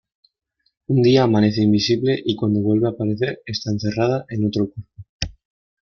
Un 0.89 1.03
día 1.03 1.21
amanece 1.21 1.61
invisible 1.61 2.19
y 2.25 2.35
cuando 2.35 2.59
vuelve 2.63 2.87
a 2.87 2.89
aparecer 2.89 3.41
está 3.45 3.69
encerrada 3.69 4.25
en 4.29 4.47
otro 4.47 4.67
cuerpo. 4.67 4.95